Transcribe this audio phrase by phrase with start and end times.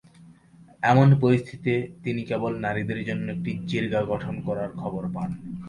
[0.83, 5.29] এমন পরিস্থিতিতে তিনিকেবল নারীদের জন্য একটি জিরগা গঠন করার খবর পান।